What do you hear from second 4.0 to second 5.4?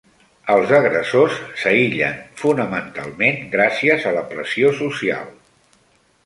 a la pressió social.